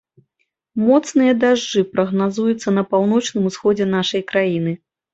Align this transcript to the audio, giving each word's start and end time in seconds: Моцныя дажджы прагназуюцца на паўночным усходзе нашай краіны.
Моцныя 0.87 1.33
дажджы 1.43 1.85
прагназуюцца 1.93 2.75
на 2.81 2.87
паўночным 2.97 3.43
усходзе 3.55 3.93
нашай 3.97 4.21
краіны. 4.35 4.79